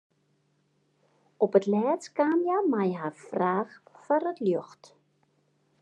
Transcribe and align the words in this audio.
Op 1.45 1.53
't 1.59 1.69
lêst 1.73 2.07
kaam 2.17 2.39
hja 2.45 2.57
mei 2.71 2.91
har 2.99 3.13
fraach 3.27 3.73
foar 4.03 4.23
it 4.31 4.39
ljocht. 4.47 4.83